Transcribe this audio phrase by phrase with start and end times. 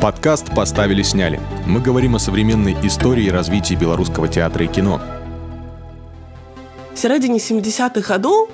[0.00, 1.40] Подкаст «Поставили, сняли».
[1.66, 5.00] Мы говорим о современной истории и развитии белорусского театра и кино.
[6.94, 8.48] В сярэдзіне 70-х гадоў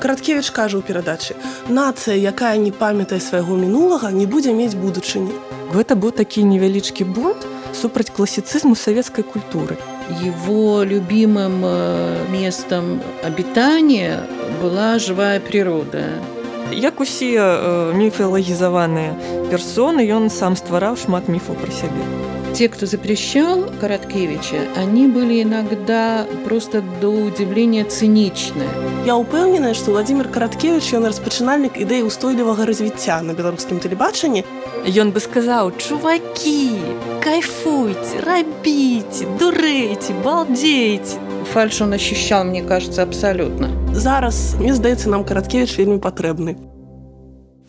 [0.00, 1.32] Караткевіч кажа ў перадачы:
[1.70, 5.32] Нацыя, якая не памятае свайго мінулага, не будзе мець будучыні.
[5.72, 9.78] Гэта быў такі невялічкі бунт супраць класіцызму савецкай культуры.
[10.20, 14.20] Его любимым э, местом обитания
[14.60, 16.20] была живая природа.
[16.71, 17.33] Як усе
[17.97, 19.13] міфалагізаваныя
[19.49, 22.03] персоны, ён сам ствараў шмат міфаў пра сябе.
[22.53, 28.65] Те, кто запрещал Короткевича, они были иногда просто до удивления циничны.
[29.05, 34.43] Я упэўненая, што Владимир Караткевич ён распачынальнік ідэі ўстойлівага развіцця на беларускім тэлебачанні.
[34.89, 36.73] Ён бы сказаў: чувакі,
[37.21, 41.21] кайфуйте, рабіце, дурэйце, балдзейце.
[41.45, 43.69] Фальш он ощущал, мне кажется, абсолютно.
[43.93, 46.55] Зараз мне здаецца нам Караткевич вельмі патрэбны.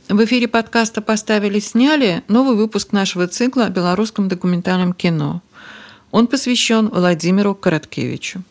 [0.09, 5.41] В эфире подкаста «Поставили, сняли» новый выпуск нашего цикла о белорусском документальном кино.
[6.11, 8.43] Он посвящен Владимиру Короткевичу.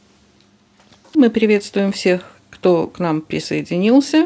[1.16, 4.26] Мы приветствуем всех, кто к нам присоединился.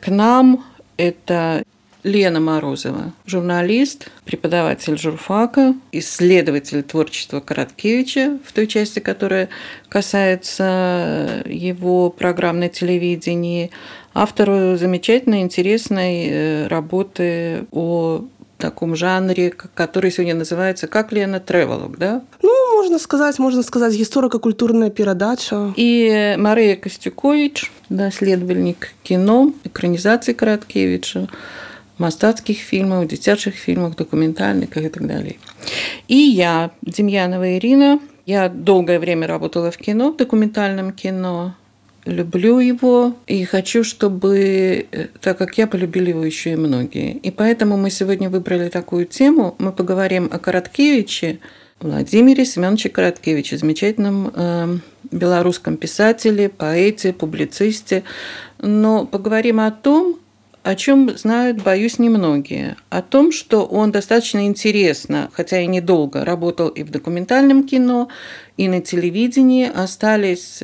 [0.00, 0.64] К нам
[0.96, 1.64] это
[2.04, 9.48] Лена Морозова, журналист, преподаватель журфака, исследователь творчества Короткевича в той части, которая
[9.88, 13.70] касается его программ на телевидении,
[14.12, 18.24] автор замечательной, интересной э, работы о
[18.58, 22.22] таком жанре, который сегодня называется как Лена Тревелок, да?
[22.42, 25.72] Ну, можно сказать, можно сказать, историко-культурная передача.
[25.76, 31.28] И Мария Костюкович, доследовальник кино, экранизации Короткевича,
[31.98, 35.36] мастацких фильмов, дзіцячых фильмах, документальных и так далее.
[36.08, 41.54] И я, Демьянова Ирина, я долгое время работала в кино, в документальном кино,
[42.04, 47.12] люблю его и хочу, чтобы, э, так как я полюбили его еще и многие.
[47.12, 49.54] И поэтому мы сегодня выбрали такую тему.
[49.58, 51.38] Мы поговорим о Короткевиче,
[51.80, 54.78] Владимире Семеновиче Короткевиче, замечательном э,
[55.10, 58.04] белорусском писателе, поэте, публицисте.
[58.58, 60.16] Но поговорим о том,
[60.64, 62.76] о чем знают, боюсь, немногие.
[62.88, 68.08] О том, что он достаточно интересно, хотя и недолго, работал и в документальном кино,
[68.56, 69.70] и на телевидении.
[69.72, 70.62] Остались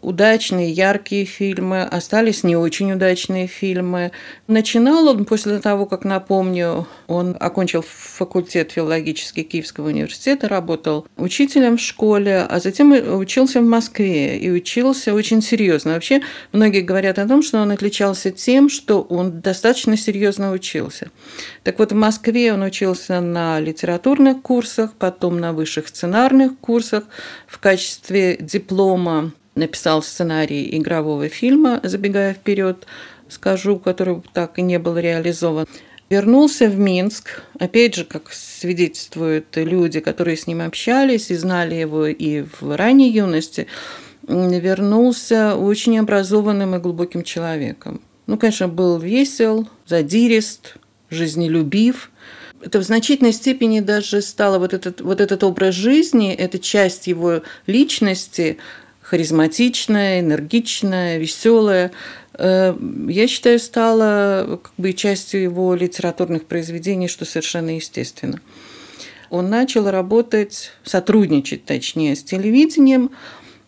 [0.00, 4.12] удачные, яркие фильмы, остались не очень удачные фильмы.
[4.46, 11.80] Начинал он после того, как, напомню, он окончил факультет филологический Киевского университета, работал учителем в
[11.80, 15.94] школе, а затем учился в Москве и учился очень серьезно.
[15.94, 16.22] Вообще,
[16.52, 21.10] многие говорят о том, что он отличался тем, что он достаточно серьезно учился.
[21.64, 27.04] Так вот, в Москве он учился на литературных курсах, потом на высших сценарных курсах
[27.46, 32.86] в качестве диплома написал сценарий игрового фильма, забегая вперед,
[33.28, 35.66] скажу, который так и не был реализован.
[36.08, 42.06] Вернулся в Минск, опять же, как свидетельствуют люди, которые с ним общались и знали его
[42.06, 43.68] и в ранней юности,
[44.26, 48.00] вернулся очень образованным и глубоким человеком.
[48.26, 50.76] Ну, конечно, был весел, задирист,
[51.10, 52.10] жизнелюбив.
[52.60, 57.42] Это в значительной степени даже стало вот этот, вот этот образ жизни, это часть его
[57.66, 58.58] личности,
[59.10, 61.90] харизматичная, энергичная, веселая.
[62.34, 62.76] Э,
[63.08, 68.40] я считаю, стала как бы частью его литературных произведений, что совершенно естественно.
[69.28, 73.10] Он начал работать, сотрудничать, точнее, с телевидением,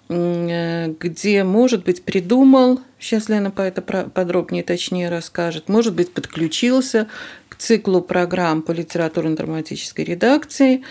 [0.08, 7.08] э, где, может быть, придумал, сейчас Лена по это подробнее, точнее расскажет, может быть, подключился
[7.48, 10.84] к циклу программ по литературно-драматической редакции,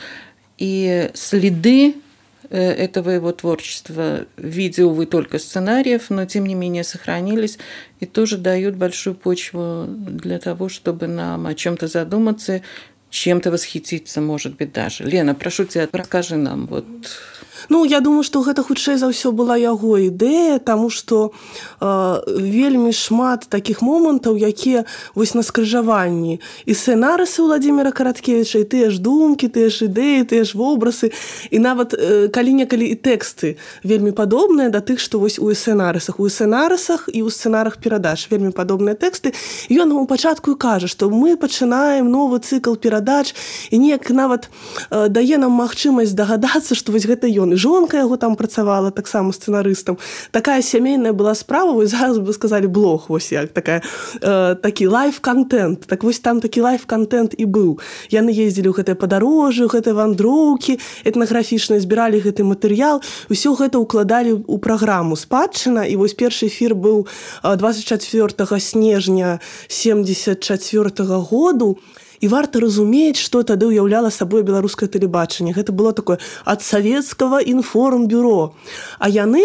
[0.57, 1.95] и следы
[2.51, 7.57] этого его творчества в виде, увы, только сценариев, но тем не менее сохранились
[7.99, 12.61] и тоже дают большую почву для того, чтобы нам о чем-то задуматься,
[13.09, 15.03] чем-то восхититься, может быть, даже.
[15.03, 16.85] Лена, прошу тебя, расскажи нам вот
[17.69, 21.31] Ну я думаю што гэта хутчэй за ўсё была яго ідэя таму што
[21.79, 21.87] э,
[22.27, 24.85] вельмі шмат такіх момантаў якія
[25.15, 26.39] вось на скрыжаванні.
[26.65, 31.11] І сцэнарысы владимира караткевича і тыя ж думкі тыя ж ідэі тыя ж вобрасы
[31.51, 36.19] і нават э, калі-некалі і тэксты вельмі падобныя да тых што вось у сцэнарысах.
[36.19, 39.33] У сцэнарысах і ў сцэнарах перадач вельмі падобныя тэксты.
[39.69, 43.35] Ён у пачатку кажа што мы пачынаем новы цыкл перадач
[43.69, 44.49] і неяк нават
[44.89, 49.97] э, дае нам магчымасць дагадацца што вось гэта ён жонка яго там працавала таксама сцэнарыстам.
[50.31, 53.81] Такая сямейная была справа вось зараз бы сказалі блог вось як такая
[54.21, 57.79] э, такі лайф-контент так вось там такі лайф-контент і быў.
[58.09, 63.01] Яны ездзілі ў гэтае падарожжа гэтай вандроўкі этнаграфічна збіралі гэты матэрыял.
[63.29, 67.07] Усё гэта ўкладалі ў праграму спадчына і вось першы эфір быў
[67.43, 71.77] 24 снежня 74 -го году.
[71.77, 78.54] і варта разумець што тады ўяўляла сабой беларускае тэлебачанне гэта было такое ад савецкага інформбюро
[78.98, 79.44] а яны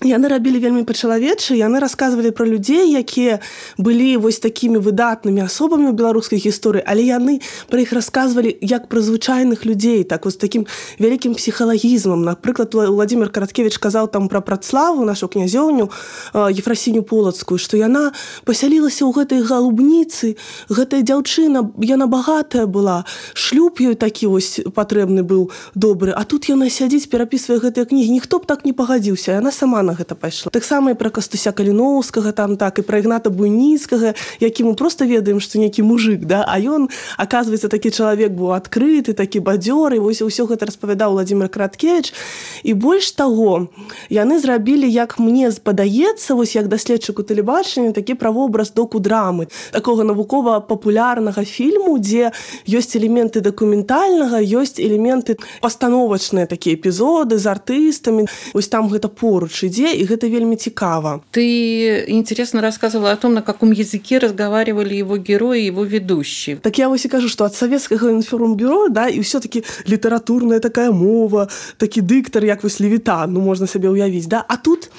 [0.00, 3.44] яны рабілі вельмі па-чалавечы яны рассказывалі пра людзей якія
[3.76, 9.04] былі вось такімі выдатнымі асобамі ў беларускай гісторыі але яны пра іх рассказывалі як пра
[9.04, 10.64] звычайных людзей так вось такім
[10.96, 12.24] вялікім псіхалагізмам.
[12.24, 15.92] Напрыклад владимир караткевич казаў там пра працлаву нашу князёўню
[16.32, 18.16] ефрасіню полацкую што яна
[18.48, 20.40] пасялілася ў гэтай галубніцы
[20.72, 23.04] гэтая дзяўчына яна багатая была
[23.36, 28.40] шлюб ёй такі вось патрэбны быў добры а тут яна сядзіць перапісвае гэтыя кнігі ніхто
[28.40, 30.54] б так не пагадзіўся яна сама на гэта пайшла.
[30.54, 35.42] Таксама і пра кастуся каліноўскага там так і пра ігната буйніцкага які мы просто ведаем
[35.42, 36.86] што нейкі мужик да а ён
[37.18, 42.14] оказывается такі чалавек быў адкрыты такі бадзёр і вось ўсё гэта распавядаў владимир краткевич
[42.62, 43.66] і больш таго
[44.06, 51.42] яны зрабілі як мне спадаецца вось як даследчыку тэлебачання такі правобраз доку драмы такого навукова-папулярнага
[51.42, 52.30] фільму дзе
[52.68, 58.28] ёсць элементы дакументальнага ёсць элементы пастановачныя такія эпізоды з артыстамі.
[58.54, 61.20] Ось там гэта поруч ідзе ідзе і гэта вельмі цікава.
[61.32, 66.56] Ты интересно рассказывала о том на каком языке разговаривали его герои его ведущие.
[66.56, 71.48] Так я вось і кажу что от советскага інформбюро да і все-таки літаратурная такая мова
[71.76, 74.44] такі дыктар як вось левіта ну можна сабе ўявіць да.
[74.48, 74.90] А тут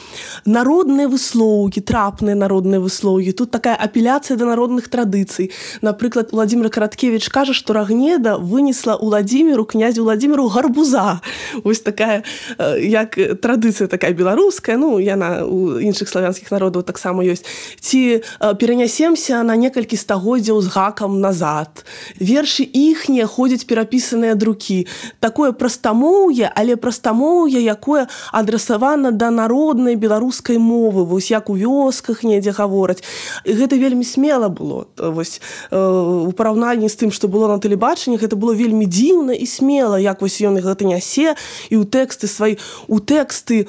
[0.45, 5.51] народныя выслоўкі трапныя народныя выслоўгі тут такая апеляцыя да народных традыцый
[5.81, 11.21] напрыклад владимир караткевич кажа что рагнеда вынесла владимиру князю владимиру гарбуза
[11.63, 12.23] ось такая
[12.77, 17.45] як традыцыя такая беларуская беларуская ну яна у іншых славянскіх народаў таксама ёсць.
[17.79, 18.21] Ці
[18.59, 21.85] перанясемся на некалькі стагоддзяў з гакам назад
[22.19, 24.87] вершы іхнія ходзяць перапісаныя друкі
[25.19, 31.05] такое прастамоўе але прастамоўе якое адрасавана да народнай беларускай мовы.
[31.05, 33.03] Вось як у вёсках недзе гавораць.
[33.45, 34.87] Гэта вельмі смела было.
[34.97, 35.41] Вось
[35.71, 40.21] у параўнанні з тым што было на тэлебачанні гэта было вельмі дзіўна і смела як
[40.21, 41.35] вось ён гэта нясе
[41.69, 42.57] і ў тэксты свай
[42.87, 43.67] у тэксты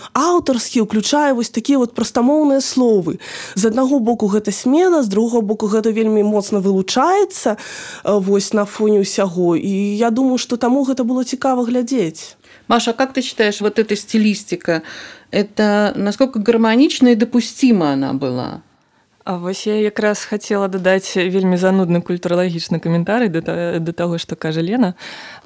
[0.82, 3.18] аўтарскія уключае вось такія вот прастамоўныя словы.
[3.54, 7.56] З аднаго боку гэта смела з другого боку гэта вельмі моцна вылучаецца
[8.04, 9.56] вось на фоне ўсяго.
[9.56, 12.36] І я думаю что таму гэта было цікава глядзець.
[12.68, 14.82] Маша как ты считаешь вот эта стилистика
[15.30, 18.62] это насколько гармонично и допустима она была
[19.24, 24.94] А вось я якраз хацела дадаць вельмі занудны культуралагічны каментарый да, таго, што кажа Лена,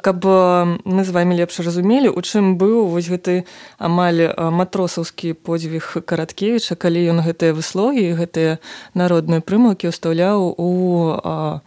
[0.01, 3.45] каб мы з вами лепш разумелі, у чым быў вось гэты
[3.77, 8.57] амаль матросаўскі подзвіг караткевіча, калі ён гэтыя выслогі, гэтыя
[8.97, 10.71] народныя прымаўкі ўстаўляў у
[11.21, 11.61] а,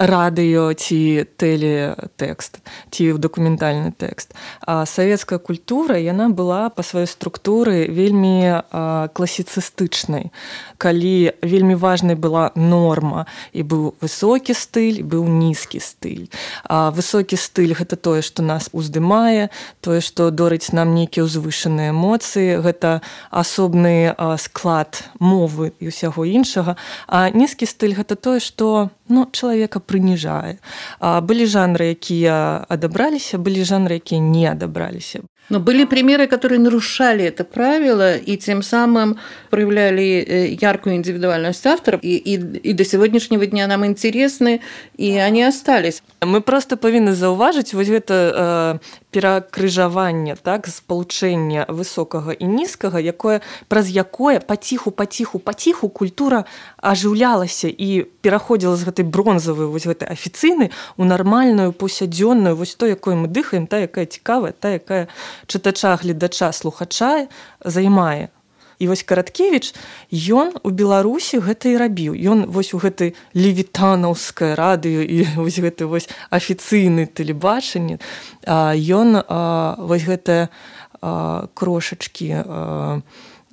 [0.00, 4.32] радыё ці тэлетэкст ці ў дакументальны тэкст.
[4.64, 8.64] А савецкая культура яна была па сваёй структуры вельмі
[9.12, 10.32] класіцыстычнай.
[10.80, 16.32] Калі вельмі важнай была норма і быў высокі стыль, быў нізкі стыль.
[16.64, 19.52] А высокі стыль гэта тое, што нас уздымае,
[19.84, 26.80] тое, што дорыць нам нейкія ўзвышаныя эмоцыі, гэта асобны склад мовы і ўсяго іншага.
[27.04, 30.57] А нізкі стыль гэта тое, што ну, чалавека прыніжае.
[30.99, 35.25] Былі жанры, якія адабраліся, былі жанры, якія не адабраліся.
[35.50, 39.18] Но были примеры, которые нарушали это правило и тем самым
[39.50, 44.60] проявляли э, яркую индивидуальность авторов, и, и, и до сегодняшнего дня нам интересны,
[44.96, 46.02] и они остались.
[46.20, 53.90] Мы просто повинны зауважить вот это э, перакрыжаванне так спалучэння высокага і нізкага якое праз
[53.90, 56.44] якое паціху культура
[56.78, 63.14] ажыўлялася і пераходзіла з гэтай бронзавай вось гэтай афіцыйны у нармальную паўсядзённую вось то якой
[63.14, 65.08] мы дыхаем та якая цікавая та якая
[65.46, 67.28] чытача гледача слухача
[67.64, 68.28] займае.
[68.80, 69.76] І вось караткевич
[70.08, 72.16] ён у беларусі гэта і рабіў.
[72.16, 78.00] Ён вось у гэтай левітанаўскае радыё і вось гэты вось афіцыйны тэлебачанне
[78.48, 79.08] ён
[79.76, 80.48] вось гэтая
[81.00, 82.28] крошачкі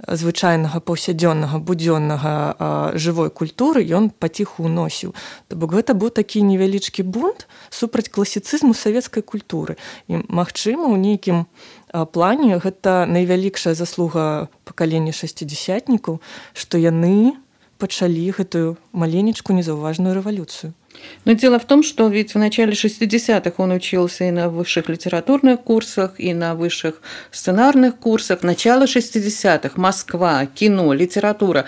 [0.08, 5.16] звычайнага паўсядзённага будзённага жывой культуры ён паціху ўносіў.
[5.50, 9.76] То бок гэта быў такі невялічкі бунт супраць класіцызму савецкай культуры.
[10.08, 11.50] І магчыма у нейкім
[11.93, 16.21] плане гэта найвялікшая заслуга пакалення шасцідзясятнікаў
[16.53, 17.37] што яны
[17.79, 20.73] пачалі гэтую маленечку незаўважную рэвалюцыю
[21.25, 25.61] Но дело в том, что ведь в начале 60-х он учился и на высших литературных
[25.61, 28.43] курсах, и на высших сценарных курсах.
[28.43, 31.65] Начало 60-х, Москва, кино, литература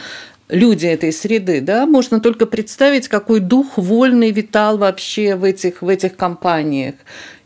[0.50, 5.88] люди этой среды, да, можно только представить, какой дух вольный витал вообще в этих, в
[5.88, 6.96] этих компаниях,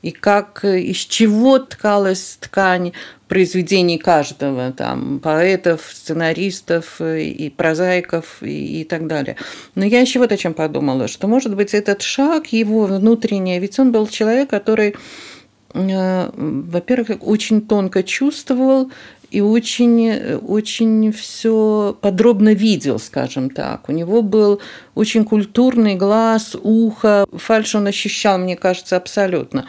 [0.01, 2.93] и как, из чего ткалась ткань
[3.27, 9.38] произведений каждого, там, поэтов, сценаристов и прозаиков и, и так далее.
[9.75, 13.79] Но я еще вот о чем подумала, что, может быть, этот шаг его внутренний, ведь
[13.79, 14.95] он был человек, который
[15.74, 18.91] э, во-первых, очень тонко чувствовал
[19.33, 23.89] и очень, очень все подробно видел, скажем так.
[23.89, 24.61] У него был
[24.93, 29.65] очень культурный глаз, ухо, фальш он ощущал, мне кажется, абсолютно,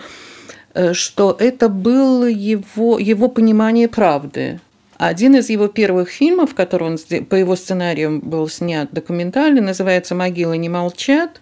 [0.74, 4.60] э, что это было его, его понимание правды.
[4.98, 10.58] Один из его первых фильмов, который он по его сценарию был снят документальный, называется «Могилы
[10.58, 11.40] не молчат»,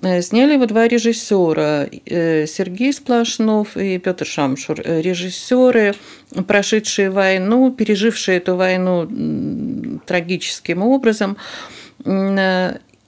[0.00, 5.94] сняли его два режиссера, э, Сергей Сплошнов и Петр Шамшур, э, режиссеры,
[6.46, 11.36] прошедшие войну, пережившие эту войну трагическим образом.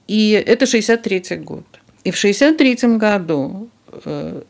[0.09, 1.65] И это 63 год.
[2.03, 3.69] И в 63 году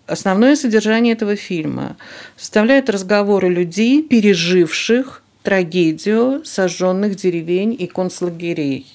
[0.07, 1.97] основное содержание этого фильма
[2.37, 8.87] составляет разговоры людей, переживших трагедию сожженных деревень и концлагерей.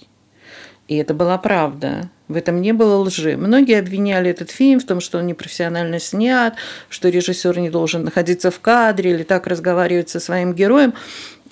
[0.88, 2.10] И это была правда.
[2.28, 3.38] В этом не было лжи.
[3.38, 6.56] Многие обвиняли этот фильм в том, что он непрофессионально снят,
[6.90, 10.96] что режиссер не должен находиться в кадре или так разговаривать со своим героем.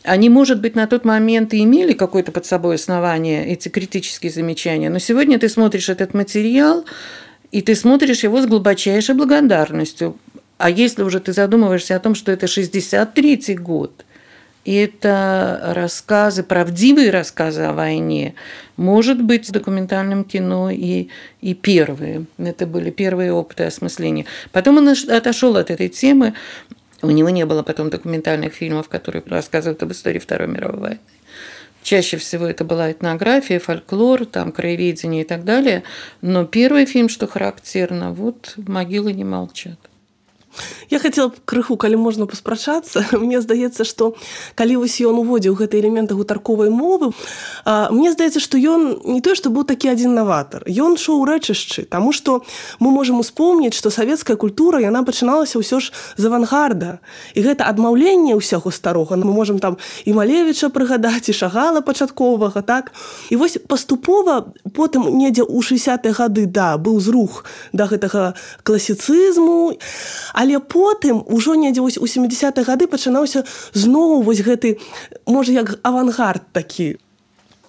[0.04, 4.90] Они, может быть, на тот момент и имели какое-то под собой основание, эти критические замечания,
[4.90, 6.86] но сегодня ты смотришь этот материал,
[7.52, 10.18] и ты смотришь его с глубочайшей благодарностью.
[10.58, 14.06] А если уже ты задумываешься о том, что это 63-й год–
[14.66, 18.36] это рассказы, правдивые рассказы о войне,
[18.78, 21.10] может быть, в документальном кино и,
[21.42, 22.26] и первые.
[22.38, 24.26] Это были первые опыты осмысления.
[24.52, 26.34] Потом он отошел от этой темы.
[27.02, 31.00] У него не было потом документальных фильмов, которые рассказывают об истории Второй мировой войны.
[31.84, 35.84] Чаще всего это была этнография, фольклор, там, краеведение и так далее.
[36.22, 39.78] Но первый фильм, что характерно, вот «Могилы не молчат».
[40.90, 43.06] Я хотела б крыху калі можна паспрачацца.
[43.12, 44.14] Мне здаецца што
[44.56, 47.14] калі вось ён уводзіў гэты элементы гутарковай мовы
[47.66, 50.64] а, мне здаецца што ён не той што быў такі адзін наватар.
[50.68, 52.44] Ён шоу рэчышчы таму што
[52.80, 57.00] мы можемм успомніць што савецкая культура яна пачыналася ўсё ж з авангарда.
[57.34, 59.18] І гэта адмаўленне ўсяго старога.
[59.18, 62.94] Мы можемм там і малевіча прыгадаць і шагала пачатковага так?
[63.30, 68.34] І вось паступова потым недзе ў 60 гады да быў зрух да гэтага
[68.64, 69.78] класіцызму.
[70.34, 74.76] а але потым ужо недзе вось у 70 гады пачынаўся зноў вось гэты
[75.26, 77.00] можа як авангард такі.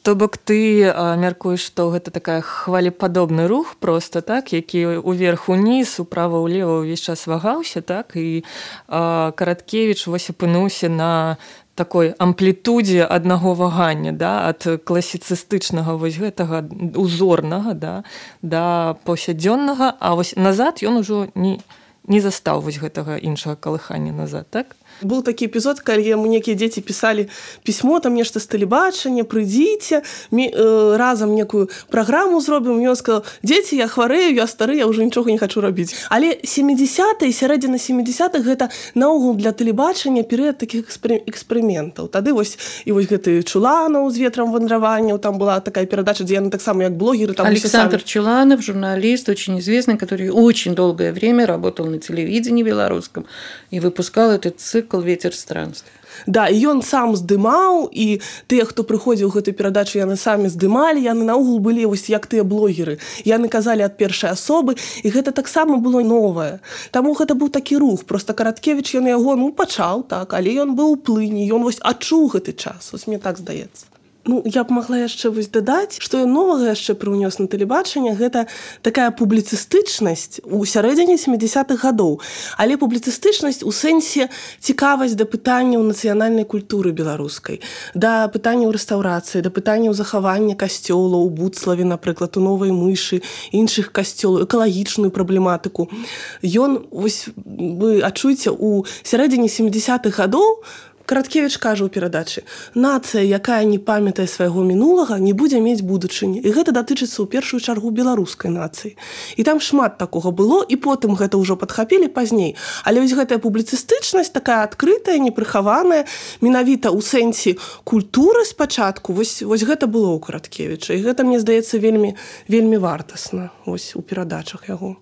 [0.02, 6.42] То бок ты мяркуеш што гэта такая хвалепадобны рух просто так які уверх уніз управа
[6.42, 8.42] ўлева ўвесь час вагаўся так і
[8.90, 11.38] караткевич вось апынуўся на
[11.74, 16.60] такой амплітудзе аднаго вагання да ад класіцыстычнага вось гэтага
[17.00, 17.94] узорнага да
[18.42, 21.64] да паўсядзённага а вось назад ён ужо не
[22.08, 26.80] не застаў вось гэтага іншага калыхання назад так был такі эпізод калі яму некія дзеці
[26.80, 27.28] пісалі
[27.62, 33.88] пісьмо там нешта з тэлебачання прыйдзіце э, разам некую праграму зробім ён сказал дзеці я
[33.88, 39.34] хварэю я стары я уже нічога не хочу рабіць але 70 сярэдзіна 70-х гэта наогул
[39.34, 45.38] для тэлебачання перыяд таких эксперыментаў тады вось і вось гэты чуланаў з ветрам вандраванняў там
[45.38, 48.08] была такая перадача дзе яны таксама як блогеры там александр писали.
[48.08, 53.26] чуланов журналист очень известный который очень долгое время работал на телевидении белорусском
[53.70, 58.86] и выпускал этот цикл цикл ветер странствия Да і ён сам здымаў і тыя хто
[58.86, 62.98] прыходзіў гэтую перадачу яны самі здымалі яны наогул былі вось як тыя блогеры.
[63.26, 66.60] Яны казалі ад першай асобы і гэта таксама было новае.
[66.90, 68.04] Таму гэта быў такі рух.
[68.04, 72.30] Просто караткевич ён яго ну пачаў так але ён быў у плыні ён вось адчуў
[72.36, 72.92] гэты час.
[72.92, 73.93] Вось мне так здаецца
[74.26, 78.48] Ну, я б магла яшчэ вось дадаць, што я новага яшчэ прыўнёс на тэлебачанне гэта
[78.80, 82.24] такая публіцыстычнасць у сярэдзіне 70-х гадоў.
[82.56, 84.32] Але публіцыстычнасць у сэнсе
[84.64, 87.60] цікавасць да пытанняў нацыянальнай культуры беларускай,
[87.92, 93.20] да пытанняў рэстаўрацыі, да пытанняў захавання касцёла у буцлаве, напрыклад, у новай мышы,
[93.52, 95.92] іншых касцёлаў, экалагічную праблематыку.
[96.40, 100.64] Ён вы адчуеце у сярэдзіне 70-х гадоў,
[101.06, 102.44] караткевич кажа ў перадачы
[102.74, 107.60] нацыя якая не памятае свайго мінулага не будзе мець будучыні і гэта датычыцца ў першую
[107.60, 108.96] чаргу беларускай нацыі
[109.36, 112.56] і там шмат такога было і потым гэта ўжо падхапілі пазней.
[112.84, 116.04] Але вось гэтая публіцыстычнасць такая адкрытая непрыхаваная
[116.40, 120.96] менавіта ў сэнсе культуры спачатку вось вось гэта было ў караткевіча.
[120.96, 122.16] І гэта мне здаецца вельмі
[122.48, 124.96] вельмі вартасна вось у перадачах яго.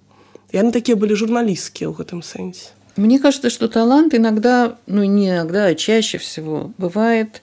[0.53, 5.67] Яны такія былі журналісцкія ў гэтым сэнсе Мне кажется, что талант иногда, ну не иногда,
[5.67, 7.41] а чаще всего бывает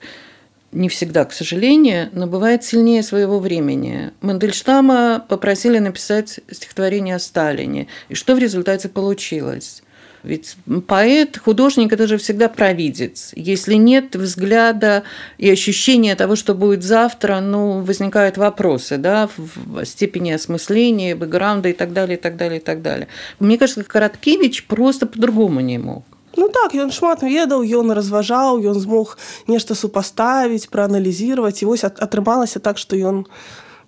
[0.72, 4.12] не всегда, к сожалению, но бывает сильнее своего времени.
[4.20, 7.88] Мандельштама попросили написать стихотворение о Сталине.
[8.08, 9.82] И что в результате получилось?
[10.25, 13.31] Ведь поэт, художник – это же всегда провидец.
[13.35, 15.03] Если нет взгляда
[15.37, 21.73] и ощущения того, что будет завтра, ну, возникают вопросы, да, в степени осмысления, бэкграунда и
[21.73, 23.07] так далее, и так далее, и так далее.
[23.39, 26.03] Мне кажется, Короткевич просто по-другому не мог.
[26.37, 32.59] Ну так ён шмат ведаў ён разважаў ён змог нешта супаставіць прааналізировать і вось атрымалася
[32.59, 33.23] так что ён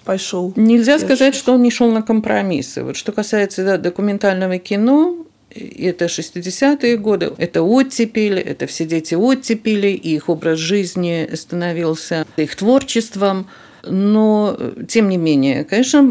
[0.05, 5.27] пошел нельзя сказать что он не шел на компромиссы вот что касается да, документального кино
[5.54, 13.48] это 60-е годы, это оттепель, это все дети оттепели, их образ жизни становился их творчеством.
[13.84, 14.56] Но,
[14.86, 16.02] тем не менее, конечно,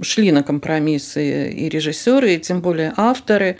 [0.00, 3.58] шли на компромиссы и режиссеры, и тем более авторы,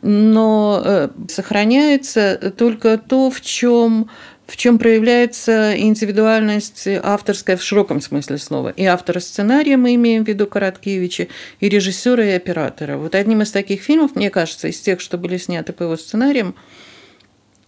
[0.00, 4.08] но э, сохраняется только то, в чем
[4.50, 8.70] в чем проявляется индивидуальность авторская в широком смысле слова.
[8.70, 11.28] И автора сценария мы имеем в виду Короткевича,
[11.60, 12.96] и режиссера, и оператора.
[12.96, 16.56] Вот одним из таких фильмов, мне кажется, из тех, что были сняты по его сценариям,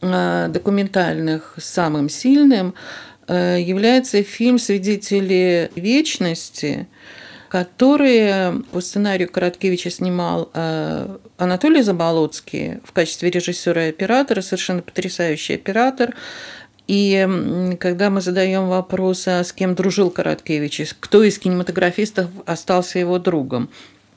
[0.00, 2.74] э, документальных, самым сильным,
[3.28, 6.88] э, является фильм «Свидетели вечности»,
[7.48, 15.56] который по сценарию Короткевича снимал э, Анатолий Заболоцкий в качестве режиссера и оператора, совершенно потрясающий
[15.56, 16.14] оператор,
[16.88, 23.18] и когда мы задаем вопрос, а с кем дружил Короткевич, кто из кинематографистов остался его
[23.18, 23.68] другом,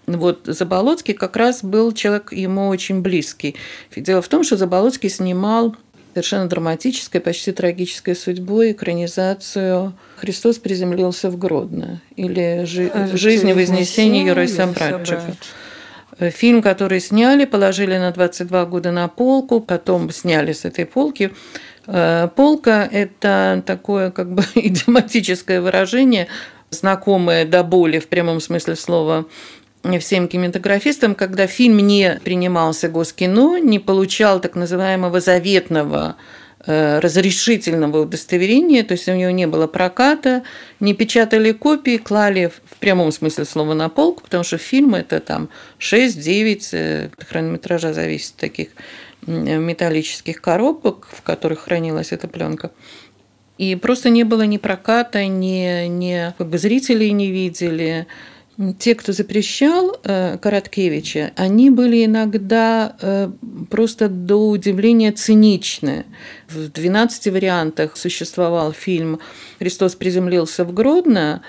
[0.07, 3.55] вот Заболоцкий как раз был человек ему очень близкий.
[3.95, 5.75] Дело в том, что Заболоцкий снимал
[6.13, 14.47] совершенно драматической, почти трагической судьбой экранизацию «Христос приземлился в Гродно» или «Жизнь и вознесение Юрия
[14.47, 15.35] Собратчика».
[16.17, 21.33] Фильм, который сняли, положили на 22 года на полку, потом сняли с этой полки.
[21.87, 26.27] Э, полка– это такое как бы идиоматическое выражение,
[26.69, 29.25] знакомое до боли в прямом смысле слова
[29.99, 36.15] всем кинематографистам, когда фильм не принимался Госкино, не получал так называемого заветного
[36.65, 40.43] э, разрешительного удостоверения, то есть у него не было проката,
[40.79, 45.49] не печатали копии, клали в прямом смысле слова на полку, потому что фильм это там
[45.79, 48.69] 6-9, э, хронометража зависит таких
[49.27, 52.71] металлических коробок, в которых хранилась эта пленка.
[53.57, 58.07] И просто не было ни проката, ни, ни как бы зрителей не видели.
[58.79, 63.29] Те, кто запрещал э, Короткевича, они были иногда э,
[63.69, 66.05] просто до удивления циничны.
[66.47, 69.19] В 12 вариантах существовал фильм
[69.59, 71.41] «Христос приземлился в Гродно»,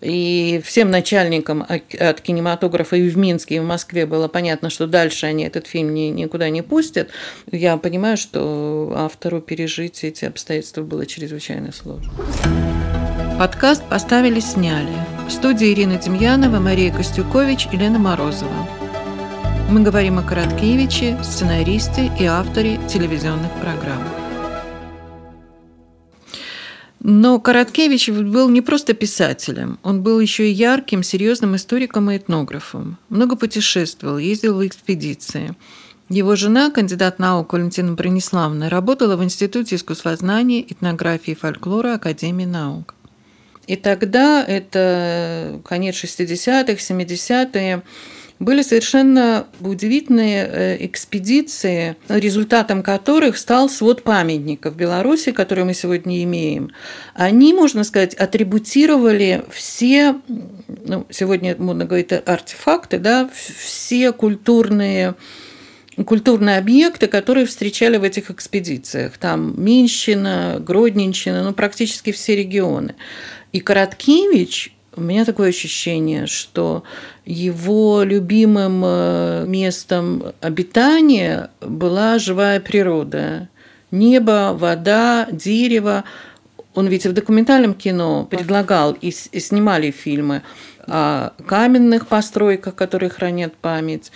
[0.00, 5.26] и всем начальникам от кинематографа и в Минске, и в Москве было понятно, что дальше
[5.26, 7.10] они этот фильм ни, никуда не пустят.
[7.50, 12.12] Я понимаю, что автору пережить эти обстоятельства было чрезвычайно сложно.
[13.38, 14.92] Подкаст поставили, сняли.
[15.28, 18.68] В студии Ирина Демьянова, Мария Костюкович и Морозова.
[19.70, 24.17] Мы говорим о Короткевиче, сценаристе и авторе телевизионных программ.
[27.00, 32.98] Но Короткевич был не просто писателем, он был еще и ярким, серьезным историком и этнографом.
[33.08, 35.54] Много путешествовал, ездил в экспедиции.
[36.08, 42.94] Его жена, кандидат наук Валентина Брониславовна, работала в Институте искусствознания, этнографии и фольклора Академии наук.
[43.66, 47.82] И тогда, это конец 60-х, 70-е,
[48.38, 56.72] были совершенно удивительные э, экспедиции, результатом которых стал свод памятников Беларуси, который мы сегодня имеем.
[57.14, 60.20] Они, можно сказать, атрибутировали все,
[60.86, 65.14] ну, сегодня модно говорить артефакты, да, все культурные
[66.04, 69.18] культурные объекты, которые встречали в этих экспедициях.
[69.18, 72.94] Там Минщина, Гродненщина, ну, практически все регионы.
[73.52, 76.82] И Короткевич у меня такое ощущение, что
[77.24, 83.48] его любимым э, местом обитания была живая природа.
[83.90, 86.04] Небо, вода, дерево.
[86.74, 90.42] Он ведь в документальном кино предлагал и снимали фильмы
[90.86, 94.10] о каменных постройках, которые хранят память.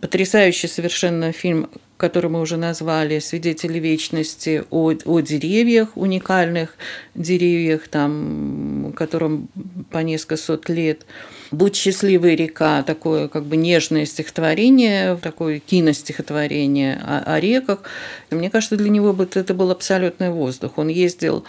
[0.00, 1.68] Потрясающий совершенно фильм
[1.98, 6.76] который мы уже назвали, свидетели вечности, о, о деревьях, уникальных
[7.14, 9.48] деревьях, там, которым
[9.90, 11.04] по несколько сот лет.
[11.50, 17.82] «Будь счастливой река»– такое как бы нежное стихотворение, такое киностихотворение о, о реках.
[18.30, 20.78] Мне кажется, для него это был абсолютный воздух.
[20.78, 21.44] Он ездил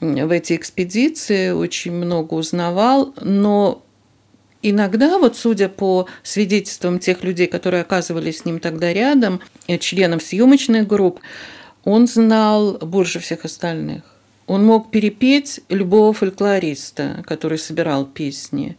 [0.00, 3.82] в эти экспедиции, очень много узнавал, но
[4.62, 9.40] Иногда, вот судя по свидетельствам тех людей, которые оказывались с ним тогда рядом,
[9.78, 11.20] членов съемочных групп,
[11.84, 14.02] он знал больше всех остальных.
[14.46, 18.76] Он мог перепеть любого фольклориста, который собирал песни.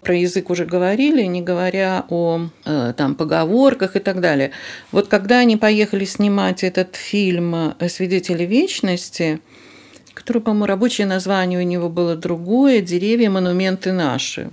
[0.00, 4.52] Про язык уже говорили, не говоря о э, там, поговорках и так далее.
[4.92, 9.40] Вот когда они поехали снимать этот фильм «Свидетели вечности»,
[10.14, 14.50] который, по-моему, рабочее название у него было другое «Деревья, монументы наши».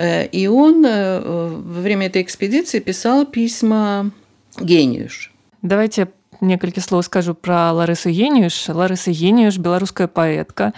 [0.00, 4.10] Э, и он э, во время этой экспедиции писал письма
[4.58, 5.30] Гениюш.
[5.60, 6.08] Давайте
[6.40, 10.72] некалькі слоў скажу пра ларысу геніюш ларыса геніюш беларуская паэтка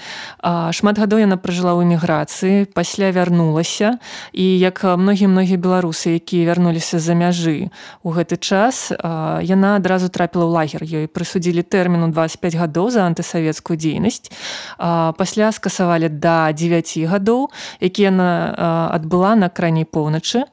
[0.74, 3.98] шмат гадоў яна пражыла ў эміграцыі пасля вярнулася.
[4.32, 7.70] І як многія многія беларусы якія вярнуліся за мяжы
[8.02, 10.82] у гэты час яна адразу трапіла ў лагер.
[10.82, 14.32] Ёй прысудзілі тэрміну 25 гадоў за антысавецкую дзейнасць.
[14.78, 20.44] Пасля скасавалі да 9 гадоў які яна адбыла на крайняй поўначы.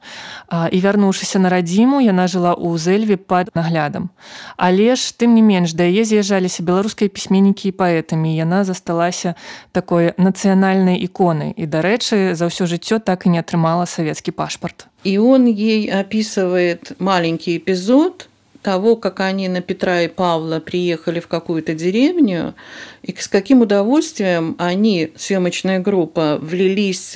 [0.50, 4.10] І вярнуўшыся на радзіму яна жыла ў зэльве пад наглядам.
[4.56, 9.35] Але ж ж тым не менш да яе з'язджаліся беларускія пісьменнікі і паэтамі яна засталася
[9.71, 15.17] такой нацыянальнай іконай і дарэчы за ўсё жыццё так і не атрымала савецкі пашпарт и
[15.17, 18.27] он ей описывает маленький эпизод
[18.65, 22.55] того, как они на Петра и Павла приехали в какую-то деревню,
[23.03, 27.15] и с каким удовольствием они, съемочная группа, влились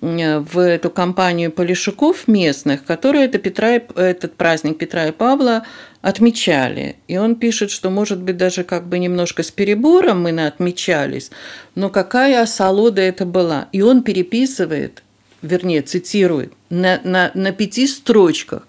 [0.00, 5.64] в эту компанию полишуков местных, которые это Петра, этот праздник Петра и Павла
[6.00, 6.96] отмечали.
[7.08, 11.30] И он пишет, что, может быть, даже как бы немножко с перебором мы отмечались,
[11.74, 13.68] но какая осолода это была.
[13.72, 15.02] И он переписывает,
[15.42, 18.66] вернее, цитирует, на, на, на пяти строчках,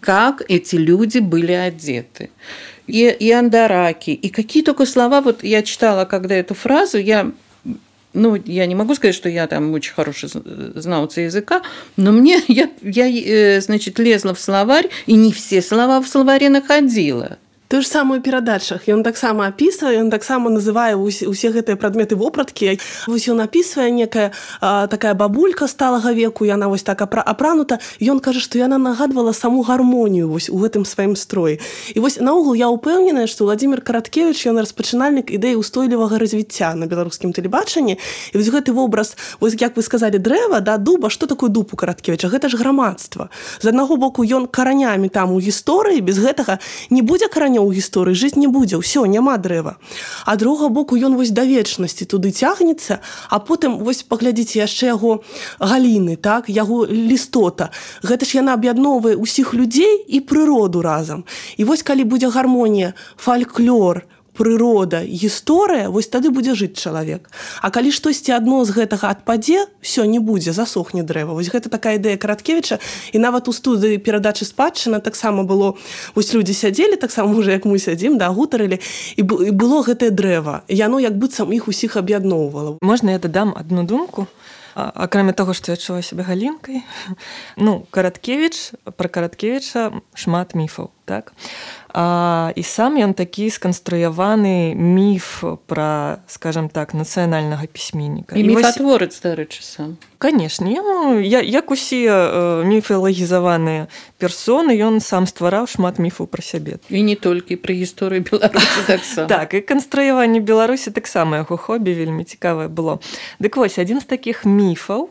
[0.00, 2.30] как эти люди были одеты.
[2.86, 7.32] И, и андараки, и какие только слова, вот я читала, когда эту фразу, я
[8.14, 10.30] ну, я не могу сказать, что я там очень хороший
[10.74, 11.62] знауца языка,
[11.96, 16.48] но мне, я, я, э, значит, лезла в словарь, и не все слова в словаре
[16.48, 17.38] находила.
[17.68, 22.78] Тое ж самае перадачах ён таксама апісвае ён таксама называе усе гэтыя прадметы вопраткі.
[23.08, 27.80] Вось ён опісвае некая а, такая бабулька сталага веку яна вось так апра апранута.
[27.98, 31.58] Ён кажа што яна нагадвала саму гармонію вось у гэтым сваім строі
[31.94, 37.32] і вось наогул я ўпэўненая што владимир караткевич ён распачынальнік ідэі устойлівага развіцця на беларускім
[37.32, 37.96] тэлебачанні.
[37.96, 41.76] І вось гэты вобраз вось як вы сказали дрэва да дуба что такое дуб у
[41.76, 43.30] караткевича гэта ж грамадства.
[43.58, 48.14] З аднаго боку ён каранямі там у гісторыі без гэтага не будзе караня ў гісторыі
[48.14, 49.80] жыць не будзе ўсё няма дрэва.
[50.24, 55.24] А друга боку ён вось да вечнасці туды цягнецца а потым вось паглядзіце яшчэ яго
[55.58, 57.70] галіны так яго лістота.
[58.04, 61.24] Гэта ж яна аб'ядноўвае ўсіх людзей і прыроду разам.
[61.56, 67.30] І вось калі будзе гармонія фальклор прырода гісторыя вось тады будзе жыць чалавек.
[67.62, 71.38] А калі штосьці адно з гэтага адпадзе все не будзе засохне дрэва.
[71.38, 72.82] Вось гэта такая ідэя караткевіча.
[73.14, 75.78] І нават у студыі перадачы спадчына таксама было
[76.18, 78.82] вось людзі сядзелі таксама уже як мы сядзім да гутарылі
[79.16, 79.22] і
[79.54, 80.66] было гэтае дрэва.
[80.68, 82.78] Яно як быццам іх усіх аб'ядноўвала.
[82.82, 84.26] Можна я дадам одну думку
[84.74, 86.82] акрамя того што я адчуваю сябе галінкай
[87.56, 91.32] ну караткевич пра караткевіча шмат міфаў так?
[91.94, 98.34] А, і сам ён такі сканструяваны міф пра скажем так нацыянальнага пісьменніка.
[98.34, 99.94] Міфатворыць дарэчы сам.
[100.18, 102.10] Канешне ну, я як усе
[102.66, 103.86] міфалагізаваныя
[104.18, 106.82] персоны ён сам ствараў шмат міфаў пра сябе.
[106.90, 112.24] І не толькі пры гісторыі беларусі так, так і канструяванне беларусі таксама яго хобі вельмі
[112.24, 112.98] цікавае было.
[113.38, 115.08] Дык вось адзін з такіх міфаў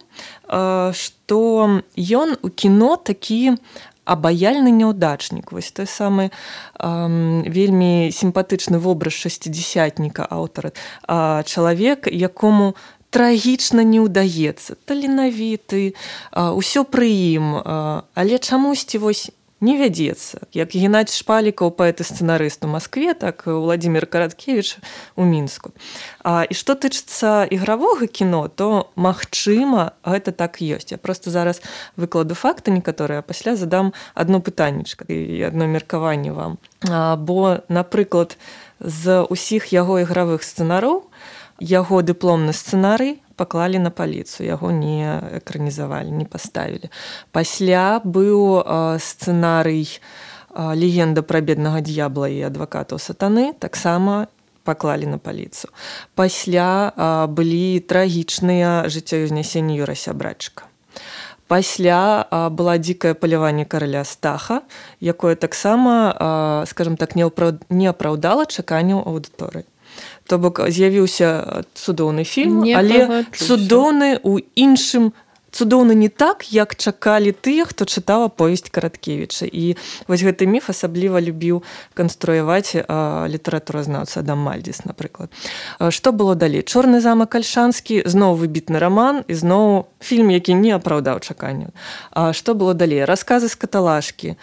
[0.97, 1.41] што
[1.97, 3.55] ён у кіно такі
[4.05, 6.29] абаяльны няўдачнік вось той самы
[6.79, 10.75] эм, вельмі сімпатычны вобраз шасцідзясятніка аўтара
[11.47, 12.75] чалавек якому
[13.13, 14.73] трагічна не ўдаецца.
[14.89, 15.93] Таленавіты
[16.33, 17.61] ўсё пры ім
[18.17, 19.29] але чамусьці вось
[19.63, 24.84] не вядзецца як геннадзь шпалікаў паэт і сцэнарыст у москве так владимир караткевич
[25.15, 25.71] у мінску
[26.19, 31.63] а, і што тычыцца ігравога кіно то магчыма гэта так ёсць я просто зараз
[31.95, 36.60] выкладу факты некаторыя пасля задам одно пытаннічка і одно меркаванне вам.
[36.89, 38.38] А, бо напрыклад
[38.80, 41.08] з усіх яго ігравых сцэнароў
[41.63, 45.03] яго дыпломны сцэнарый паклалі на паліцу яго не
[45.43, 46.88] экранізавалі не паставілі.
[47.36, 48.63] Пасля быў
[49.03, 49.99] сцэнарый
[50.56, 54.32] легенда пра беднага д'ябла і адвакатаў сатаны таксама
[54.63, 55.67] паклалі на паліцу.
[56.15, 56.95] Пасля
[57.27, 60.63] былі трагічныя жыццёўзнясенні юра сябрачка.
[61.51, 62.23] Пасля
[62.56, 64.63] была дзікае паляванне караля стаха
[65.03, 69.67] якое таксама скажем так не апраўдала чаканняў аўдыторыі
[70.27, 75.12] то бок з'явіўся цудоўны фільм Не але цудоўны у іншым
[75.53, 79.45] цудоўна не так як чакалі тыя хто чытаў аповесць караткевіча.
[79.45, 79.77] І
[80.09, 81.62] вось гэты міф асабліва любіў
[81.93, 82.73] канструяваць
[83.29, 85.29] літаратуразнаўца адам мальдзіс напрыклад.
[85.77, 86.65] Што было далей?
[86.65, 91.69] Чорны замак альшанскі зноў выбітны раман і зноў фільм які не апраўдаў чаканню
[92.33, 93.05] што было далей?
[93.05, 94.36] Расказы з каталажкі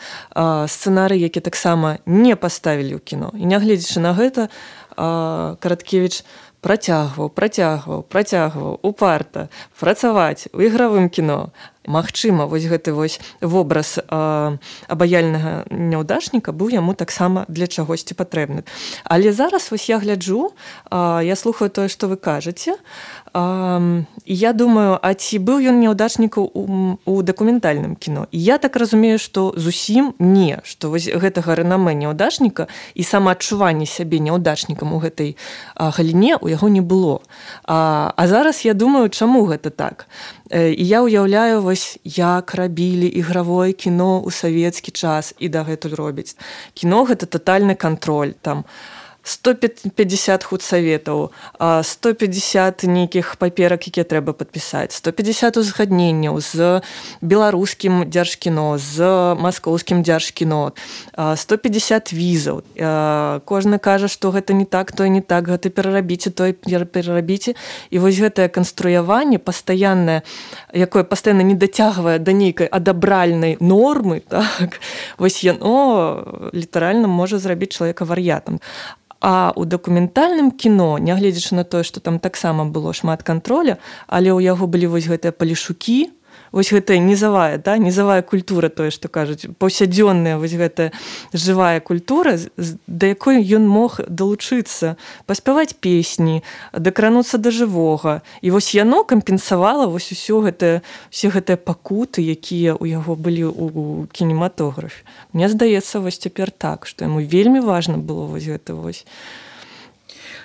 [0.70, 3.34] сцэнары які таксама не паставілі ў кіно.
[3.34, 6.23] І нягледзячы на гэта караткевич у
[6.65, 9.47] працягваў працягваў працягваў упарта
[9.79, 11.39] працаваць у ігравым кіно
[11.88, 14.04] Магчыма вось гэты вось вобраз э,
[14.86, 18.68] абаяльнага няўдашніка быў яму таксама для чагосьці патрэбны.
[19.04, 20.52] Але зараз вось я гляджу
[20.92, 22.76] э, я слухаю тое што вы кажаце.
[23.32, 26.62] Э, я думаю а ці быў ён няўдачнікаў у,
[27.00, 28.28] у дакументальным кіно?
[28.28, 34.20] І я так разумею што зусім не што вось гэтага рэнамэ няўдашніка і самаадчуванне сябе
[34.20, 35.40] няўдачнікам у гэтай
[35.80, 37.24] галіне у яго не было.
[37.64, 40.12] А, а зараз я думаю чаму гэта так?
[40.52, 46.33] І я ўяўляю вось як рабілі ігравое кіно ў савецкі час і дагэтуль робяць
[46.73, 55.60] кіно гэта татальны кантроль там у 150 худсаветаў 150 нейкіх паперак якія трэба падпісаць 150
[55.60, 56.80] узгадненняў з
[57.20, 58.96] беларускім дзяржкіно з
[59.36, 60.72] маскоўскім дзяржкіно
[61.16, 62.62] 150 візаў
[63.44, 67.54] кожны кажа што гэта не так то не так гэта перарабіце той перарабіце.
[67.90, 70.22] І вось гэтае канструяванне пастаяннае
[70.72, 74.80] якое пастаянна не дацягвае да нейкай адабральнай нормы так
[75.18, 78.60] вось яно літаральна можа зрабіць чалавека вар'ятам
[79.21, 84.45] А ў дакументальным кіно, нягледзячы на тое, што там таксама было шмат кантроля, але ў
[84.45, 86.13] яго былі вось гэтыя палішукі,
[86.52, 90.90] вось гэтая нізавая да нізавая культура тое што кажуць паўсядзённая вось гэтая
[91.32, 92.38] жывая культура
[92.86, 98.22] да якой ён мог далучыцца паспяваць песні дакрануцца да жывога.
[98.42, 104.06] І вось яно кампенсавала вось усё гэта все гэтыя пакуты якія ў яго былі у
[104.12, 105.04] кінематографе.
[105.32, 109.06] Мне здаецца вось цяпер так што яму вельмі важна было вось гэта вось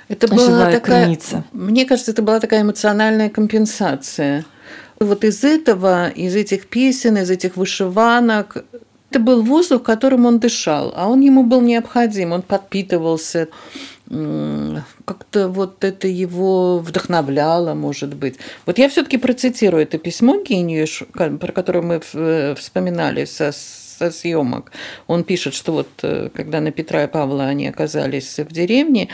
[0.08, 1.18] это была такая,
[1.52, 4.46] мне кажется это была такая эмоциональная компенсация
[4.99, 8.65] вот из этого, из этих песен, из этих вышиванок,
[9.10, 13.47] это был воздух, которым он дышал, а он ему был необходим, он подпитывался,
[14.10, 18.36] как-то вот это его вдохновляло, может быть.
[18.65, 24.71] Вот я все-таки процитирую это письмо гению, про которое мы э, вспоминали со, со съемок.
[25.08, 29.10] Он пишет, что вот э, когда на Петра и Павла они оказались в деревне,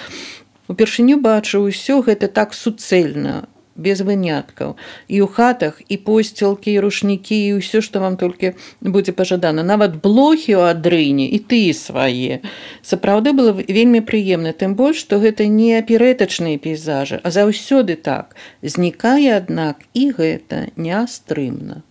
[0.68, 4.76] упершыню бачу ўсё гэта так суцэльна без выняткаў.
[5.08, 10.00] І ў хатах і посцілкі і рушнікі і ўсё што вам толькі будзе пажадана нават
[10.02, 12.42] блохі ў адрыне і ты свае
[12.82, 18.36] сапраўды было вельмі прыемна тым больш што гэта не аперэтачныя пейзажы а заўсёды так.
[18.62, 21.84] Знікае аднак і гэта нястрымна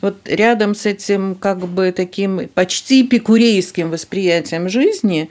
[0.00, 5.28] вот рядом с этим как бы таким почти пикурейским восприятием жизни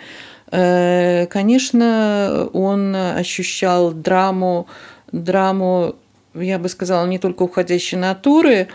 [0.51, 4.67] э, конечно он ощущал драму
[5.12, 5.96] драму,
[6.34, 8.68] я бы сказала, не только уходящей натуры,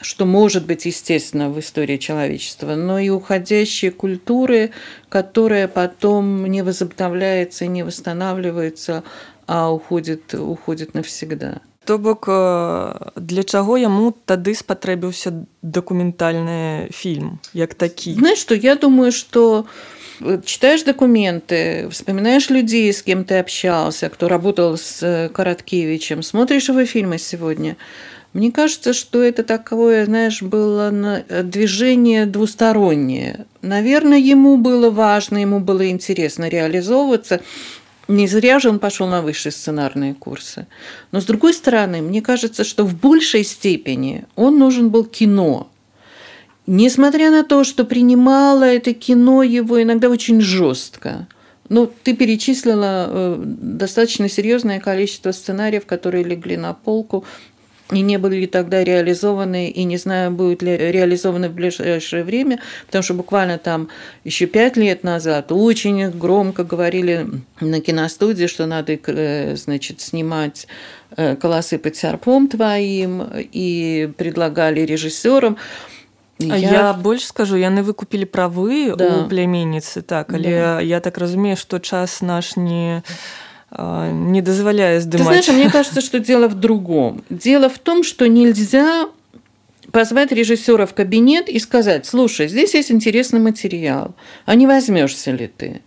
[0.00, 4.70] что может быть естественно в истории человечества, но и уходящей культуры,
[5.08, 9.04] которая потом не возобновляется и не восстанавливается,
[9.46, 11.60] а уходит, уходит навсегда.
[11.84, 12.26] То бок
[13.16, 19.66] для чаго яму тады спатрэбіўся дакументальны фільм як такі знаешь что я думаю что
[20.45, 26.85] читаешь документы, вспоминаешь людей, с кем ты общался, кто работал с э, Короткевичем, смотришь его
[26.85, 27.77] фильмы сегодня.
[28.33, 33.45] Мне кажется, что это такое, знаешь, было э, движение двустороннее.
[33.61, 37.41] Наверное, ему было важно, ему было интересно реализовываться.
[38.07, 40.67] Не зря же он пошел на высшие сценарные курсы.
[41.11, 45.69] Но с другой стороны, мне кажется, что в большей степени он нужен был кино,
[46.67, 51.27] Несмотря на то, что принимала это кино его иногда очень жестко.
[51.69, 57.25] Ну, ты перечислила э, достаточно серьезное количество сценариев, которые легли на полку
[57.91, 63.01] и не были тогда реализованы, и не знаю, будут ли реализованы в ближайшее время, потому
[63.01, 63.87] что буквально там
[64.25, 67.27] еще пять лет назад очень громко говорили
[67.61, 70.67] на киностудии, что надо, э, значит, снимать
[71.15, 75.57] э, «Колосы под серпом твоим», и предлагали режиссерам.
[76.38, 76.56] Я...
[76.56, 79.22] я больш скажу яны выкупілі правы да.
[79.22, 80.80] у пляменніцы так але да.
[80.80, 83.02] я так разумею что час наш не
[83.72, 89.08] не дозволяе здымать знаешь, мне кажется что дело в другом дело в том что нельзя
[89.92, 94.14] позвать режиссера в кабинет и сказать слушай здесь есть интересный материал
[94.44, 95.80] а не возьмешься ли ты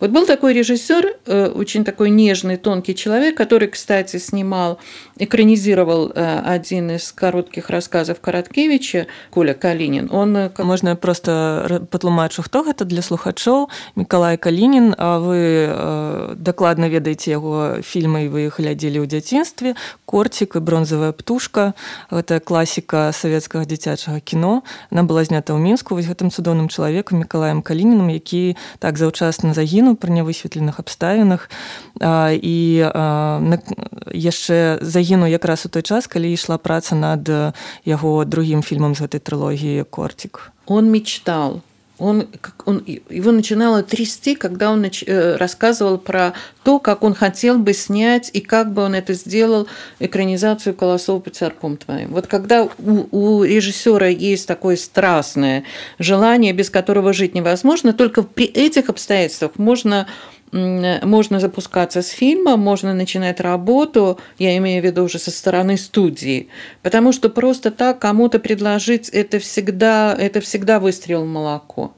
[0.00, 4.78] Вот был такой режиссер, э, очень такой нежный, тонкий человек, который, кстати, снимал,
[5.18, 10.08] экранизировал э, один из коротких рассказов Караткевича, Коля Калинин.
[10.10, 17.30] Он э, Можно просто патлумачу, хто гэта для слухачоў Миколай Калинин, а вы дакладна ведаеце
[17.30, 19.74] яго фільмы вы іх глядзелі ў дзяцінстве
[20.06, 21.74] корцік і бронзавая птушка
[22.10, 27.62] гэта класіка савецкага дзіцячага кіно она была знята ў мінску вось гэтым цудоўным чалавекам мікалаем
[27.62, 31.50] калінінам які так заўчасна загінуў пры нявысветленых абставінах
[32.00, 32.56] і
[34.14, 39.20] яшчэ загінуў якраз у той час калі ішла праца над яго другім фільмам з гэтай
[39.20, 41.60] трылогіі корцік он мечтал
[41.97, 42.27] он,
[42.65, 47.73] он, его начинало трясти, когда он нач, э, рассказывал про то, как он хотел бы
[47.73, 49.67] снять и как бы он это сделал
[49.99, 52.09] экранизацию «Колосов по царком твоим».
[52.11, 52.69] Вот когда у,
[53.11, 55.63] у режиссера есть такое страстное
[55.97, 60.07] желание, без которого жить невозможно, только при этих обстоятельствах можно
[60.55, 66.47] можно запускаться с фильма, можно начинать работу, я имею в виду уже со стороны студии,
[66.81, 71.93] потому что просто так кому-то предложить это всегда, это всегда выстрел в молоко.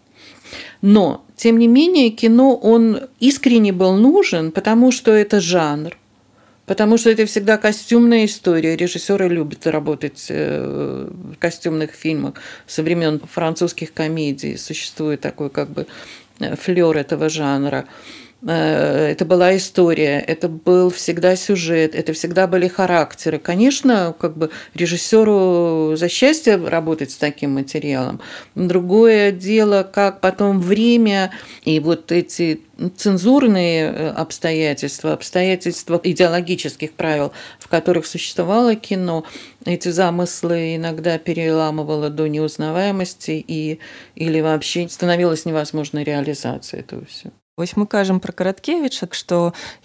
[0.81, 5.95] Но, тем не менее, кино, он искренне был нужен, потому что это жанр,
[6.65, 8.75] потому что это всегда костюмная история.
[8.75, 12.35] Режиссеры любят работать э, в костюмных фильмах.
[12.65, 15.87] Со времен французских комедий существует такой как бы
[16.39, 17.85] э, флер этого жанра.
[18.45, 23.39] Э, это была история, это был всегда сюжет, это всегда были характеры.
[23.39, 28.21] Конечно, как бы режиссеру за счастье работать с таким материалом.
[28.53, 31.31] Другое дело, как потом время
[31.63, 32.61] и вот эти
[32.95, 39.25] цензурные э, обстоятельства, обстоятельства идеологических правил, в которых существовало кино,
[39.65, 43.79] эти замыслы иногда переламывало до неузнаваемости и,
[44.15, 47.33] или вообще становилась невозможной реализация этого всего.
[47.57, 49.37] Вось мы кажам пра караткевіча што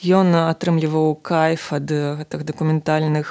[0.05, 3.31] ён атрымліваў кайф ад гэтых дакументальных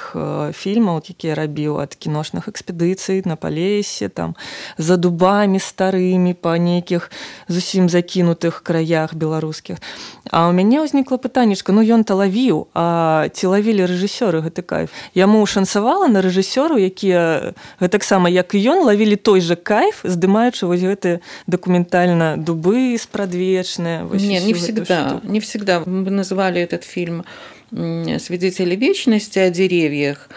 [0.58, 4.34] фільмаў якія рабіў ад кіношных экспедыцый на палесе там
[4.82, 7.06] за дубамі старымі па нейкіх
[7.46, 9.78] зусім закінутых краях беларускіх.
[10.26, 14.90] А ў мяне ўзнікла пытаннечка ну ён то лавіў а ці лавілі рэжысёры гэты кайф?
[15.14, 20.82] Яму шанцавала на рэжысёру якія гэтаксама як і ён лавілі той же кайф здымаючы вось
[20.82, 25.20] гэты дакументальна дубы спрадвечныя нет, не всегда.
[25.24, 25.82] Не всегда.
[25.84, 27.24] Мы называли этот фильм
[27.70, 30.28] «Свидетели вечности» о деревьях.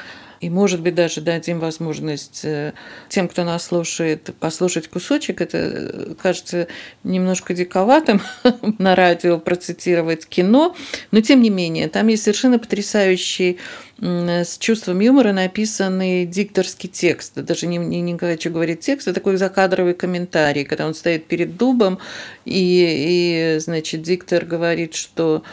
[0.45, 2.73] И, может быть, даже дадим возможность э,
[3.09, 5.41] тем, кто нас слушает, послушать кусочек.
[5.41, 6.67] Это э, кажется
[7.03, 8.21] немножко диковатым
[8.77, 10.75] на радио процитировать кино,
[11.09, 13.57] но тем не менее, там есть совершенно потрясающий
[13.97, 17.33] с чувством юмора написанный дикторский текст.
[17.33, 21.57] Даже не, не, не что говорит текст, а такой закадровый комментарий, когда он стоит перед
[21.57, 21.97] дубом,
[22.43, 25.43] и, и значит, диктор говорит, что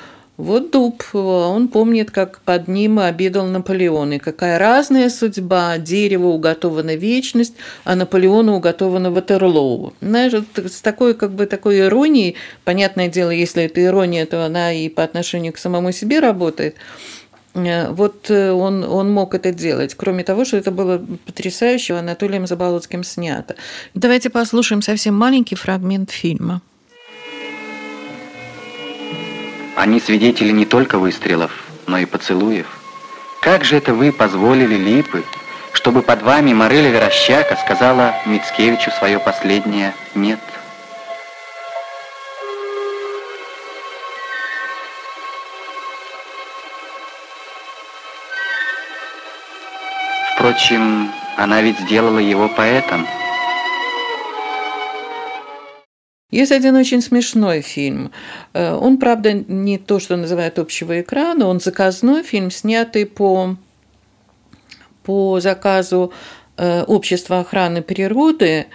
[0.43, 5.79] вот дуб, он помнит, как под ним обедал Наполеон, и какая разная судьба.
[5.79, 9.95] Дереву уготована вечность, а Наполеону уготована Ватерлоу.
[10.01, 14.89] Знаешь, с такой, как бы, такой иронией, понятное дело, если это ирония, то она и
[14.89, 16.75] по отношению к самому себе работает,
[17.55, 19.95] э, вот э, он, он мог это делать.
[19.95, 23.55] Кроме того, что это было потрясающе, Анатолием Заболоцким снято.
[23.95, 26.63] Давайте послушаем совсем маленький фрагмент фильма.
[29.75, 31.51] Они свидетели не только выстрелов,
[31.87, 32.67] но и поцелуев.
[33.41, 35.25] Как же это вы позволили Липы,
[35.73, 40.39] чтобы под вами Марыля Верощака сказала Мицкевичу свое последнее «нет»?
[50.35, 53.07] Впрочем, она ведь сделала его поэтом–
[56.33, 58.11] Есть один очень смешной фильм.
[58.55, 63.57] Э, он, правда, не то, что называют общего экрана, он заказной фильм, снятый по,
[65.03, 66.13] по заказу
[66.57, 68.67] э, Общества охраны природы.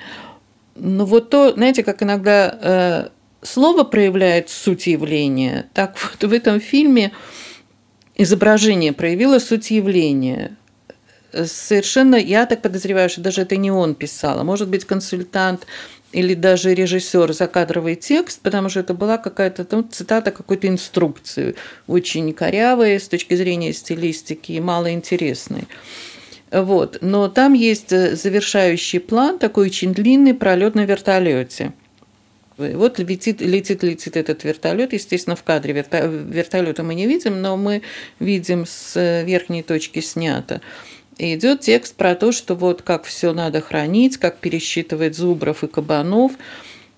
[0.76, 3.10] Но вот то, знаете, как иногда э,
[3.42, 7.12] слово проявляет суть явления, так вот в этом фильме
[8.16, 10.56] изображение проявило суть явления–
[11.46, 15.68] совершенно, я так подозреваю, что даже это не он писал, а может быть консультант
[16.12, 21.56] или даже режиссер закадровый текст, потому что это была какая-то ну, цитата какой-то инструкции,
[21.88, 25.68] очень корявая с точки зрения стилистики и малоинтересной.
[26.52, 27.00] Вот.
[27.02, 31.74] Но там есть завершающий план, такой очень длинный пролет на вертолете.
[32.58, 37.84] Вот летит, летит, летит этот вертолет, естественно, в кадре вертолета мы не видим, но мы
[38.20, 40.62] видим с верхней точки снято.
[41.18, 45.68] И идет текст про то, что вот как все надо хранить, как пересчитывать зубров и
[45.68, 46.34] кабанов.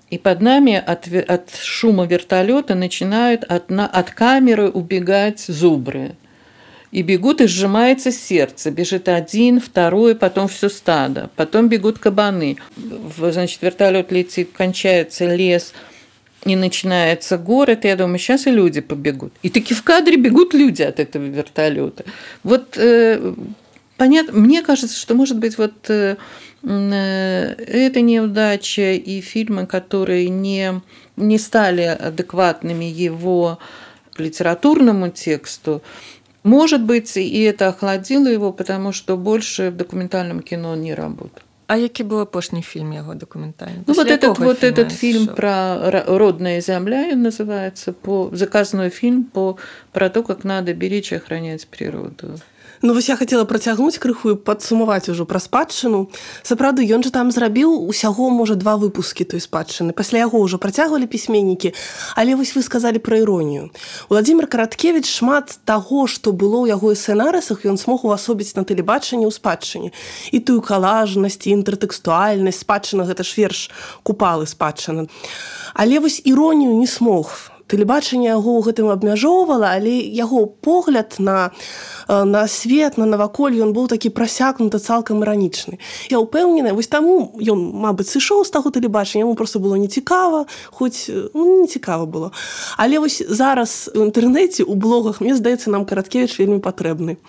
[0.09, 6.15] И под нами от, от шума вертолета начинают от, от камеры убегать зубры.
[6.91, 8.71] И бегут, и сжимается сердце.
[8.71, 11.29] Бежит один, второй, потом все стадо.
[11.35, 12.57] Потом бегут кабаны.
[13.17, 15.73] Значит, вертолет летит, кончается лес,
[16.45, 19.33] и начинается город, и я думаю, сейчас и люди побегут.
[19.43, 22.05] И таки в кадре бегут люди от этого вертолета.
[22.43, 23.35] Вот э,
[23.98, 26.16] понятно, мне кажется, что, может быть, вот э,
[26.62, 30.80] э, это неудача и фильмы, которые не,
[31.16, 33.58] не стали адекватными его
[34.18, 35.82] литературному тексту,
[36.42, 41.44] может быть, и это охладило его, потому что больше в документальном кино не работает.
[41.66, 46.60] А які быў апошні фільм яго дакументальны ну, вот этот вот этот фильм про родная
[46.60, 49.56] земля называется по заказной фильм по
[49.92, 52.38] про то как надо беречь и охранять природу
[52.81, 56.07] Ну вось я хацела працягнуць крыху і падсумаваць ужо пра спадчыну.
[56.47, 59.91] Сапраўды ён жа там зрабіў усяго можа два выпускі той спадчыны.
[59.91, 61.75] Пасля яго ўжо працягвалі пісьменнікі
[62.15, 63.69] але вось вы сказалі пра іронію.
[64.07, 69.33] Владимир караткевич шмат таго што было ў яго сцэнарысах ён смог увасобіць на тэлебачанні ў
[69.35, 69.91] спадчыне.
[70.31, 73.67] І тую калажнасць інтэртэкстуальнасць спадчына гэта ж верш
[74.07, 75.11] купалы спадчыны.
[75.75, 81.53] Але вось іронію не смог тэлебачанне яго ў гэтым абмяжоўвала але яго погляд на
[82.09, 85.77] на свет на наваколь ён быў такі прасякнуты цалкам іранічны.
[86.09, 91.05] Я ўпэўненая вось таму ён мабыць сышоў з таго тэлебачання яму просто было нецікава хоць
[91.37, 92.33] ну, не цікава было.
[92.77, 97.21] Але вось зараз у інтэрнэце у блогах мне здаецца нам караткевич вельмі патрэбны.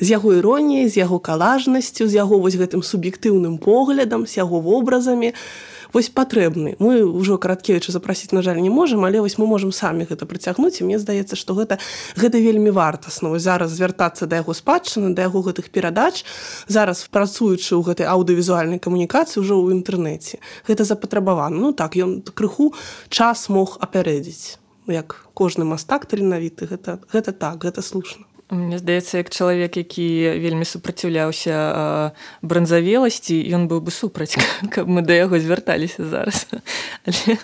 [0.00, 5.32] З яго іроніяй з яго калажнасцю з яго вось гэтым суб'ектыўным поглядам з яго вобразамі.
[5.32, 6.76] то вось патрэбны.
[6.78, 10.80] Мы ўжо караткевіча запрасіць на жаль не можам але вось мы можемм самі гэта прыцягнуць
[10.80, 11.78] і мне здаецца што гэта
[12.16, 16.24] гэта вельмі вартасна зараз звяртацца да яго спадчыны да яго гэтых перадач
[16.68, 20.38] зараз працуючы ў гэтай аўдыовізуальнай камунікацыі ўжо ў інтэрнэце.
[20.68, 21.56] Гэта запатрабавана.
[21.56, 22.74] Ну так ён крыху
[23.08, 24.58] час мог апярэдзіць.
[24.86, 30.62] Як кожны мастак таленавіты гэта гэта так гэта слушна Мне здаецца як чалавек які вельмі
[30.62, 32.14] супраціўляўся
[32.46, 34.38] бранзавеласці ён быў бы супраць
[34.74, 36.46] каб мы да яго звярталіся зараз.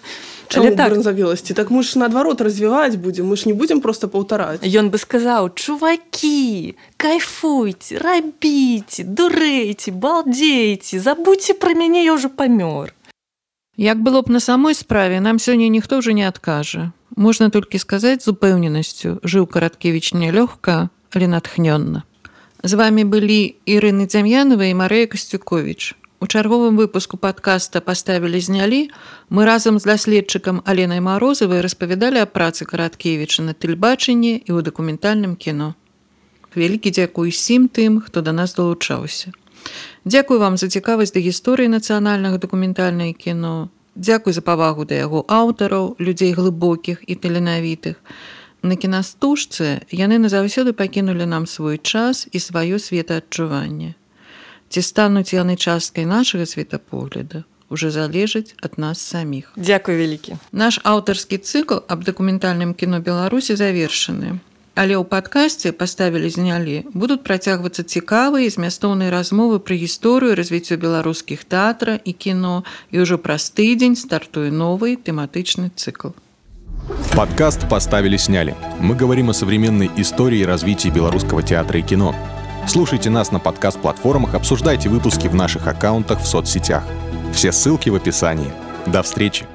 [0.54, 0.76] Але...
[0.76, 0.94] так.
[1.02, 4.62] завеласці так мы ж наадварот развіваць будзем мы ж не будзем просто паўтараць.
[4.62, 12.94] Ён бы сказаў чувакі кайфуйце рабіце дурэйце балдзейце забудьце пра мяне я ўжо памёр
[13.81, 18.25] Як было б на самой справе нам сёння ніхто ўжо не адкажа Можна толькі сказаць
[18.25, 22.03] з упэўненасцю жыў караткевіч нялёгка, але натхнённа.
[22.63, 25.95] З вами былі Ірыны Дзям'янова і Марыя Касцюкович.
[26.19, 28.89] У чарговым выпуску падкаста паставілі знялі,
[29.29, 35.37] мы разам з даследчыкам Аленай Марозавай распавядалі аб працы караткевіча на тэльбачанні і ў дакументальным
[35.37, 35.73] кіно.
[36.57, 39.33] Вялікі дзякуй усім тым, хто да нас далучаўся.
[40.04, 45.96] Дзякуй вам за цікавасць да гісторыі нацыянальнага дакументальнае кіно, Дзякуй за павагу да яго аўтараў,
[46.00, 48.00] людзей глыбокіх і таленавітых.
[48.62, 53.92] На кінастужцы яны назаўсёды пакінулі нам свой час і сваё светаадчуванне.
[54.72, 59.52] Ці стануць яны часткай нашага светапогляда, уже залежыць ад нас саміх.
[59.56, 60.40] Дзякуй вялікі.
[60.52, 64.40] Наш аўтарскі цыкл аб дакументальным кіно Беларусі завершаны.
[64.77, 71.97] Але ў падкасці паставілі знялі будуць працягвацца цікавыя змястоўныя размовы пра гісторыю развіццё беларускіх тэатра
[71.97, 72.61] і кіно
[72.93, 76.13] і ўжо праз тыдзень стартуе новый тэматычны цикл.
[77.15, 78.55] Подкаст поставили сняли.
[78.79, 82.13] Мы говорим о современной истории и развитии белорусского театра и кино.
[82.67, 86.83] Слушайте нас на подкаст-платформах, обсуждайте выпуски в наших аккаунтах в соцсетях.
[87.33, 88.51] Все ссылки в описании.
[88.85, 89.47] До встречи!